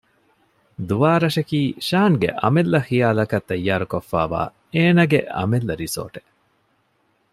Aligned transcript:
ދުވާރަށަކީ 0.89 1.59
ޝާންގެ 1.87 2.29
އަމިއްލަ 2.41 2.79
ޚިޔާލަކަށް 2.89 3.47
ތައްޔާރުކޮށްފައިވާ 3.49 4.41
އޭނާގެ 4.73 5.19
އަމިއްލަ 5.37 5.73
ރިސޯރޓެއް 5.83 6.29